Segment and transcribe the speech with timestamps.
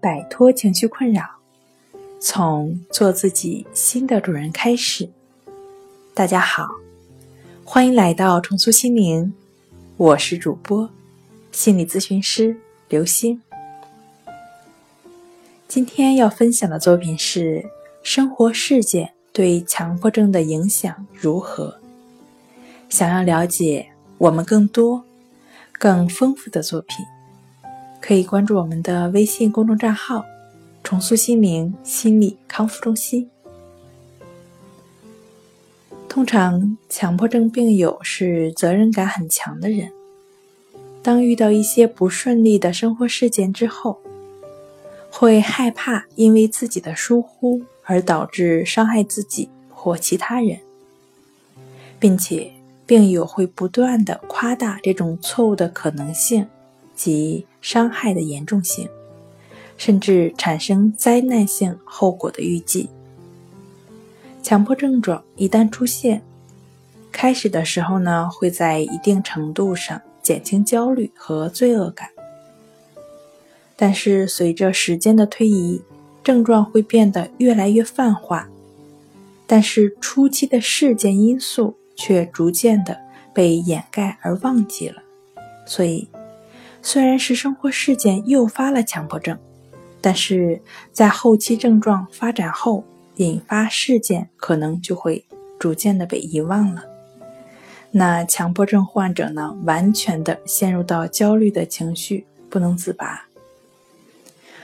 [0.00, 1.22] 摆脱情绪困扰，
[2.18, 5.10] 从做自己新的主人开始。
[6.14, 6.66] 大家好，
[7.64, 9.34] 欢迎来到重塑心灵，
[9.98, 10.88] 我是主播
[11.52, 12.56] 心理咨询师
[12.88, 13.42] 刘星。
[15.68, 17.62] 今天要分享的作品是：
[18.02, 21.78] 生活事件对强迫症的影响如何？
[22.88, 25.04] 想要了解我们更多、
[25.78, 27.04] 更丰富的作品。
[28.10, 30.24] 可以关注我们的微信公众账号
[30.82, 33.30] “重塑心灵心理康复中心”。
[36.10, 39.92] 通常，强迫症病友是责任感很强的人。
[41.04, 44.00] 当遇到一些不顺利的生活事件之后，
[45.08, 50.58] 会害怕因为自己的疏忽而导致伤害自己或其他人，
[52.00, 52.50] 并且
[52.84, 56.48] 病友会不断的夸大这种错误的可能性。
[56.96, 58.88] 及伤害的严重性，
[59.76, 62.88] 甚至产生灾难性后果的预计。
[64.42, 66.22] 强迫症状一旦出现，
[67.12, 72.08] 开始的时候呢，会在一定程度上减轻焦虑和罪恶感，
[73.76, 75.82] 但是随着时间的推移，
[76.24, 78.48] 症状会变得越来越泛化，
[79.46, 82.98] 但是初期的事件因素却逐渐的
[83.34, 85.02] 被掩盖而忘记了，
[85.66, 86.08] 所以。
[86.82, 89.38] 虽然是生活事件诱发了强迫症，
[90.00, 90.60] 但是
[90.92, 92.84] 在后期症状发展后，
[93.16, 95.24] 引发事件可能就会
[95.58, 96.84] 逐渐的被遗忘了。
[97.90, 103.26] 那强迫症患者呢，完全的陷入到焦虑的情绪不能自拔，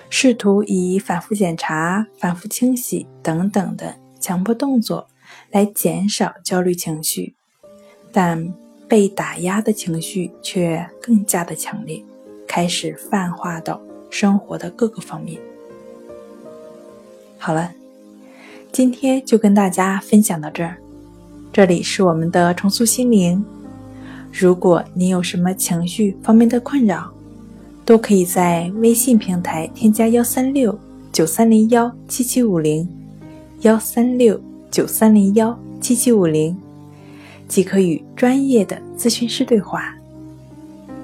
[0.09, 5.09] 试图以反复检查、反复清洗等等的强迫动作
[5.51, 7.35] 来减少焦虑情绪，
[8.11, 8.53] 但。
[8.89, 12.03] 被打压的情绪却更加的强烈，
[12.47, 15.41] 开始泛化到生活的各个方面。
[17.39, 17.73] 好了，
[18.71, 20.77] 今天就跟大家分享到这儿。
[21.53, 23.45] 这里是我们的重塑心灵。
[24.33, 27.11] 如果你有什么情绪方面的困扰，
[27.85, 30.79] 都可以在微信平台添加幺三六
[31.13, 32.89] 九三零幺七七五零
[33.61, 36.57] 幺三六九三零幺七七五零。
[37.49, 39.95] 即可与专业的咨询师对话，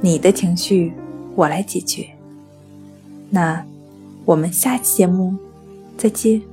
[0.00, 0.92] 你的情绪
[1.34, 2.06] 我来解决。
[3.30, 3.64] 那
[4.24, 5.34] 我们下期节目
[5.96, 6.51] 再见。